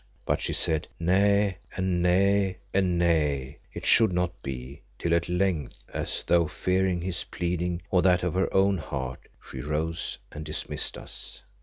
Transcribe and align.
But 0.25 0.41
she 0.41 0.51
said, 0.53 0.87
Nay, 0.99 1.59
and 1.77 2.01
nay, 2.01 2.57
and 2.73 2.97
nay, 2.97 3.59
it 3.71 3.85
should 3.85 4.11
not 4.11 4.41
be, 4.41 4.81
till 4.97 5.13
at 5.13 5.29
length, 5.29 5.75
as 5.93 6.23
though 6.25 6.47
fearing 6.47 7.01
his 7.01 7.23
pleading, 7.25 7.83
or 7.91 8.01
that 8.01 8.23
of 8.23 8.33
her 8.33 8.51
own 8.51 8.79
heart, 8.79 9.21
she 9.51 9.61
rose 9.61 10.17
and 10.31 10.43
dismissed 10.43 10.97
us. 10.97 11.43